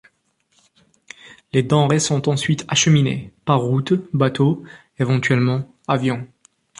Les 1.53 1.61
denrées 1.61 1.99
sont 1.99 2.27
ensuite 2.27 2.65
acheminées, 2.67 3.33
par 3.45 3.61
route, 3.61 3.93
bateau, 4.15 4.63
éventuellement 4.97 5.71
avion. 5.87 6.27